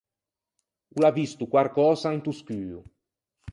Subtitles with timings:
[0.95, 2.79] O l’à visto quarcösa into scuo.